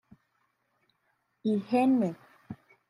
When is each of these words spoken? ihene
ihene 1.53 2.09